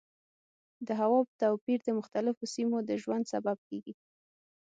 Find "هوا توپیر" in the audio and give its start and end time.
1.01-1.79